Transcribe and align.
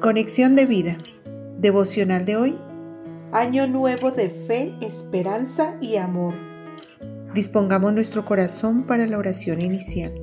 Conexión 0.00 0.56
de 0.56 0.64
vida. 0.64 0.96
Devocional 1.58 2.24
de 2.24 2.34
hoy. 2.34 2.58
Año 3.32 3.66
nuevo 3.66 4.10
de 4.10 4.30
fe, 4.30 4.72
esperanza 4.80 5.76
y 5.82 5.96
amor. 5.96 6.32
Dispongamos 7.34 7.92
nuestro 7.92 8.24
corazón 8.24 8.86
para 8.86 9.06
la 9.06 9.18
oración 9.18 9.60
inicial. 9.60 10.14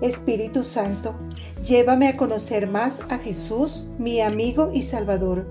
Espíritu 0.00 0.64
Santo, 0.64 1.14
llévame 1.62 2.08
a 2.08 2.16
conocer 2.16 2.66
más 2.66 3.02
a 3.08 3.18
Jesús, 3.18 3.86
mi 4.00 4.20
amigo 4.20 4.72
y 4.74 4.82
Salvador. 4.82 5.46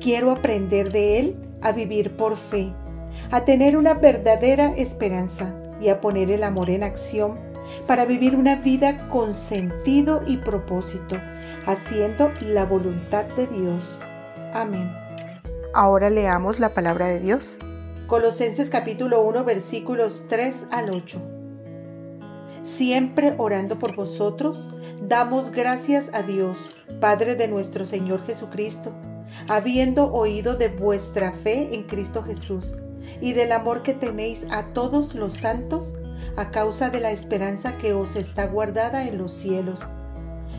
Quiero 0.00 0.32
aprender 0.32 0.90
de 0.90 1.20
Él 1.20 1.36
a 1.62 1.70
vivir 1.70 2.16
por 2.16 2.36
fe, 2.36 2.72
a 3.30 3.44
tener 3.44 3.76
una 3.76 3.94
verdadera 3.94 4.74
esperanza 4.76 5.54
y 5.80 5.90
a 5.90 6.00
poner 6.00 6.28
el 6.32 6.42
amor 6.42 6.70
en 6.70 6.82
acción 6.82 7.38
para 7.86 8.04
vivir 8.04 8.36
una 8.36 8.56
vida 8.56 9.08
con 9.08 9.34
sentido 9.34 10.22
y 10.26 10.38
propósito, 10.38 11.16
haciendo 11.66 12.32
la 12.40 12.64
voluntad 12.64 13.24
de 13.36 13.46
Dios. 13.46 13.84
Amén. 14.52 14.92
Ahora 15.74 16.10
leamos 16.10 16.60
la 16.60 16.70
palabra 16.70 17.08
de 17.08 17.20
Dios. 17.20 17.56
Colosenses 18.06 18.70
capítulo 18.70 19.22
1 19.22 19.44
versículos 19.44 20.24
3 20.28 20.66
al 20.70 20.90
8. 20.90 21.20
Siempre 22.62 23.34
orando 23.38 23.78
por 23.78 23.94
vosotros, 23.94 24.58
damos 25.02 25.52
gracias 25.52 26.10
a 26.12 26.22
Dios, 26.22 26.58
Padre 27.00 27.34
de 27.34 27.48
nuestro 27.48 27.86
Señor 27.86 28.24
Jesucristo, 28.26 28.92
habiendo 29.48 30.12
oído 30.12 30.56
de 30.56 30.68
vuestra 30.68 31.32
fe 31.32 31.74
en 31.74 31.84
Cristo 31.84 32.22
Jesús 32.22 32.76
y 33.20 33.32
del 33.32 33.52
amor 33.52 33.82
que 33.82 33.94
tenéis 33.94 34.46
a 34.50 34.66
todos 34.72 35.14
los 35.14 35.32
santos 35.32 35.94
a 36.36 36.50
causa 36.50 36.90
de 36.90 37.00
la 37.00 37.10
esperanza 37.10 37.76
que 37.78 37.92
os 37.92 38.16
está 38.16 38.46
guardada 38.46 39.04
en 39.06 39.18
los 39.18 39.32
cielos, 39.32 39.80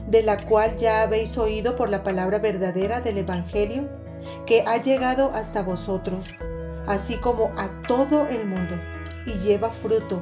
de 0.08 0.24
la 0.24 0.46
cual 0.46 0.76
ya 0.78 1.04
habéis 1.04 1.38
oído 1.38 1.76
por 1.76 1.90
la 1.90 2.04
palabra 2.04 2.40
verdadera 2.40 3.02
del 3.02 3.20
Evangelio, 3.20 3.88
que 4.46 4.64
ha 4.68 4.78
llegado 4.78 5.32
hasta 5.34 5.64
vosotros, 5.64 6.28
así 6.86 7.16
como 7.18 7.52
a 7.58 7.70
todo 7.88 8.28
el 8.28 8.46
mundo, 8.46 8.76
y 9.26 9.34
lleva 9.40 9.72
fruto, 9.72 10.22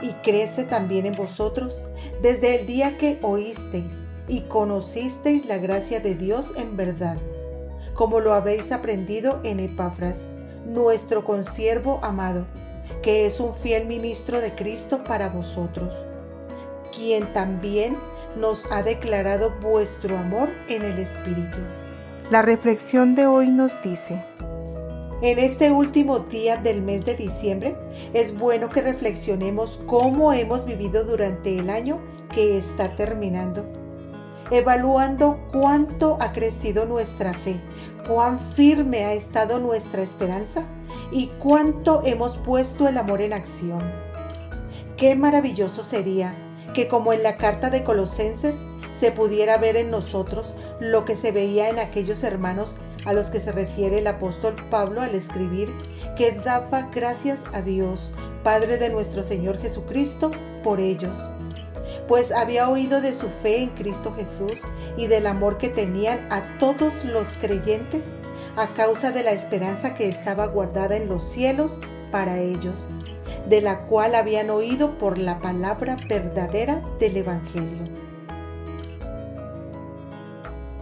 y 0.00 0.12
crece 0.22 0.64
también 0.64 1.06
en 1.06 1.16
vosotros, 1.16 1.82
desde 2.22 2.60
el 2.60 2.66
día 2.66 2.96
que 2.98 3.18
oísteis 3.22 3.92
y 4.28 4.42
conocisteis 4.42 5.46
la 5.46 5.58
gracia 5.58 6.00
de 6.00 6.14
Dios 6.14 6.54
en 6.56 6.76
verdad, 6.76 7.18
como 7.94 8.20
lo 8.20 8.32
habéis 8.32 8.72
aprendido 8.72 9.40
en 9.44 9.60
Epafras, 9.60 10.20
nuestro 10.64 11.24
consiervo 11.24 12.00
amado 12.02 12.46
que 13.02 13.26
es 13.26 13.38
un 13.38 13.54
fiel 13.54 13.86
ministro 13.86 14.40
de 14.40 14.54
Cristo 14.54 15.02
para 15.04 15.28
vosotros, 15.28 15.94
quien 16.96 17.30
también 17.34 17.94
nos 18.40 18.64
ha 18.72 18.82
declarado 18.82 19.52
vuestro 19.60 20.16
amor 20.16 20.48
en 20.68 20.82
el 20.82 20.98
Espíritu. 20.98 21.58
La 22.30 22.40
reflexión 22.40 23.14
de 23.14 23.26
hoy 23.26 23.50
nos 23.50 23.80
dice, 23.82 24.24
en 25.20 25.38
este 25.38 25.70
último 25.70 26.20
día 26.20 26.56
del 26.56 26.80
mes 26.80 27.04
de 27.04 27.14
diciembre 27.14 27.76
es 28.14 28.36
bueno 28.36 28.70
que 28.70 28.80
reflexionemos 28.80 29.80
cómo 29.86 30.32
hemos 30.32 30.64
vivido 30.64 31.04
durante 31.04 31.58
el 31.58 31.70
año 31.70 32.00
que 32.34 32.56
está 32.56 32.96
terminando 32.96 33.66
evaluando 34.50 35.38
cuánto 35.52 36.16
ha 36.20 36.32
crecido 36.32 36.86
nuestra 36.86 37.34
fe, 37.34 37.60
cuán 38.06 38.38
firme 38.54 39.04
ha 39.04 39.12
estado 39.12 39.58
nuestra 39.58 40.02
esperanza 40.02 40.64
y 41.12 41.28
cuánto 41.38 42.02
hemos 42.04 42.36
puesto 42.36 42.88
el 42.88 42.98
amor 42.98 43.20
en 43.20 43.32
acción. 43.32 43.82
Qué 44.96 45.14
maravilloso 45.14 45.82
sería 45.82 46.34
que 46.74 46.88
como 46.88 47.12
en 47.12 47.22
la 47.22 47.36
carta 47.36 47.70
de 47.70 47.84
Colosenses 47.84 48.54
se 48.98 49.12
pudiera 49.12 49.56
ver 49.58 49.76
en 49.76 49.90
nosotros 49.90 50.46
lo 50.80 51.04
que 51.04 51.16
se 51.16 51.32
veía 51.32 51.68
en 51.68 51.78
aquellos 51.78 52.22
hermanos 52.22 52.76
a 53.04 53.12
los 53.12 53.28
que 53.28 53.40
se 53.40 53.52
refiere 53.52 53.98
el 53.98 54.06
apóstol 54.06 54.54
Pablo 54.70 55.00
al 55.00 55.14
escribir 55.14 55.68
que 56.16 56.32
daba 56.32 56.82
gracias 56.94 57.40
a 57.52 57.60
Dios, 57.60 58.12
Padre 58.42 58.78
de 58.78 58.90
nuestro 58.90 59.24
Señor 59.24 59.58
Jesucristo, 59.60 60.30
por 60.62 60.80
ellos 60.80 61.18
pues 62.08 62.32
había 62.32 62.68
oído 62.68 63.00
de 63.00 63.14
su 63.14 63.28
fe 63.42 63.62
en 63.62 63.70
Cristo 63.70 64.14
Jesús 64.16 64.62
y 64.96 65.06
del 65.06 65.26
amor 65.26 65.58
que 65.58 65.68
tenían 65.68 66.20
a 66.30 66.42
todos 66.58 67.04
los 67.04 67.34
creyentes 67.40 68.02
a 68.56 68.68
causa 68.74 69.10
de 69.12 69.22
la 69.22 69.32
esperanza 69.32 69.94
que 69.94 70.08
estaba 70.08 70.46
guardada 70.46 70.96
en 70.96 71.08
los 71.08 71.24
cielos 71.24 71.72
para 72.12 72.38
ellos, 72.38 72.88
de 73.48 73.60
la 73.60 73.80
cual 73.86 74.14
habían 74.14 74.50
oído 74.50 74.98
por 74.98 75.18
la 75.18 75.40
palabra 75.40 75.96
verdadera 76.08 76.82
del 77.00 77.16
Evangelio. 77.16 78.03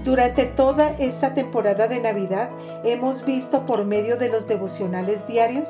Durante 0.05 0.47
toda 0.47 0.89
esta 0.99 1.33
temporada 1.35 1.87
de 1.87 2.01
Navidad 2.01 2.51
hemos 2.85 3.25
visto 3.25 3.67
por 3.67 3.85
medio 3.85 4.17
de 4.17 4.29
los 4.29 4.49
devocionales 4.49 5.25
diarios 5.29 5.69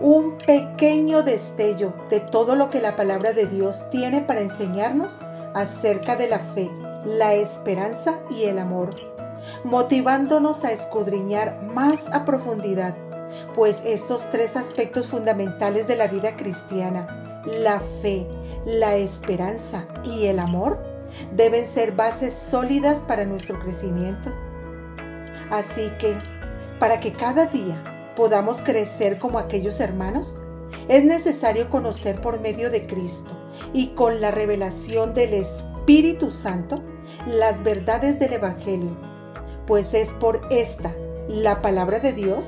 un 0.00 0.38
pequeño 0.38 1.22
destello 1.22 1.92
de 2.08 2.20
todo 2.20 2.54
lo 2.56 2.70
que 2.70 2.80
la 2.80 2.96
palabra 2.96 3.34
de 3.34 3.46
Dios 3.46 3.88
tiene 3.90 4.22
para 4.22 4.40
enseñarnos 4.40 5.18
acerca 5.54 6.16
de 6.16 6.28
la 6.28 6.38
fe, 6.38 6.70
la 7.04 7.34
esperanza 7.34 8.18
y 8.30 8.44
el 8.44 8.58
amor, 8.58 8.96
motivándonos 9.64 10.64
a 10.64 10.72
escudriñar 10.72 11.62
más 11.62 12.10
a 12.12 12.24
profundidad, 12.24 12.94
pues 13.54 13.82
estos 13.84 14.24
tres 14.30 14.56
aspectos 14.56 15.06
fundamentales 15.06 15.86
de 15.86 15.96
la 15.96 16.08
vida 16.08 16.36
cristiana, 16.36 17.42
la 17.44 17.82
fe, 18.00 18.26
la 18.64 18.96
esperanza 18.96 19.86
y 20.02 20.26
el 20.26 20.38
amor, 20.38 20.95
deben 21.34 21.66
ser 21.66 21.92
bases 21.92 22.34
sólidas 22.34 23.02
para 23.02 23.24
nuestro 23.24 23.58
crecimiento. 23.60 24.32
Así 25.50 25.90
que, 25.98 26.16
para 26.78 27.00
que 27.00 27.12
cada 27.12 27.46
día 27.46 27.82
podamos 28.16 28.58
crecer 28.62 29.18
como 29.18 29.38
aquellos 29.38 29.80
hermanos, 29.80 30.34
es 30.88 31.04
necesario 31.04 31.70
conocer 31.70 32.20
por 32.20 32.40
medio 32.40 32.70
de 32.70 32.86
Cristo 32.86 33.30
y 33.72 33.88
con 33.88 34.20
la 34.20 34.30
revelación 34.30 35.14
del 35.14 35.34
Espíritu 35.34 36.30
Santo 36.30 36.82
las 37.26 37.62
verdades 37.62 38.18
del 38.18 38.34
Evangelio, 38.34 38.90
pues 39.66 39.94
es 39.94 40.10
por 40.10 40.40
esta, 40.50 40.94
la 41.28 41.62
palabra 41.62 41.98
de 42.00 42.12
Dios, 42.12 42.44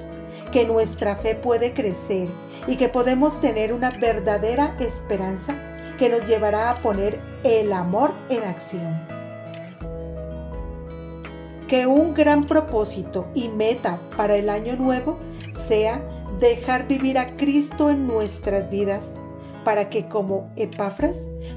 que 0.52 0.66
nuestra 0.66 1.16
fe 1.16 1.34
puede 1.34 1.72
crecer 1.74 2.28
y 2.66 2.76
que 2.76 2.88
podemos 2.88 3.40
tener 3.40 3.72
una 3.72 3.90
verdadera 3.90 4.76
esperanza 4.80 5.54
que 5.98 6.08
nos 6.08 6.26
llevará 6.26 6.70
a 6.70 6.76
poner 6.76 7.20
el 7.44 7.72
amor 7.72 8.12
en 8.28 8.44
acción. 8.44 9.06
Que 11.66 11.86
un 11.86 12.14
gran 12.14 12.46
propósito 12.46 13.26
y 13.34 13.48
meta 13.48 13.98
para 14.16 14.36
el 14.36 14.48
año 14.48 14.76
nuevo 14.76 15.18
sea 15.66 16.02
dejar 16.40 16.86
vivir 16.86 17.18
a 17.18 17.36
Cristo 17.36 17.90
en 17.90 18.06
nuestras 18.06 18.70
vidas 18.70 19.14
para 19.64 19.90
que 19.90 20.08
como 20.08 20.50
Epafras 20.56 21.16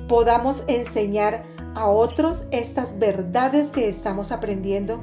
podamos 0.09 0.63
enseñar 0.67 1.45
a 1.75 1.87
otros 1.87 2.45
estas 2.51 2.99
verdades 2.99 3.71
que 3.71 3.87
estamos 3.87 4.33
aprendiendo, 4.33 4.99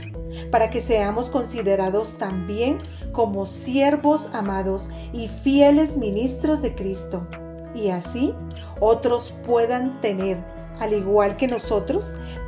para 0.51 0.69
que 0.69 0.83
seamos 0.83 1.31
considerados 1.31 2.19
también 2.19 2.79
como 3.13 3.47
siervos 3.47 4.29
amados 4.35 4.89
y 5.15 5.29
fieles 5.29 5.97
ministros 5.97 6.61
de 6.61 6.75
Cristo, 6.75 7.27
y 7.75 7.91
así 7.91 8.35
otros 8.81 9.35
puedan 9.47 10.01
tener, 10.01 10.39
al 10.79 10.93
igual 10.93 11.37
que 11.37 11.49
nosotros, 11.49 12.05